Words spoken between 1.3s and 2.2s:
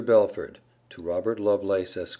LOVELACE, ESQ.